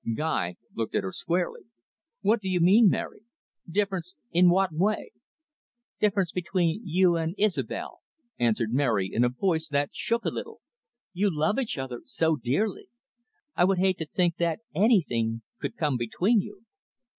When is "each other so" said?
11.59-12.35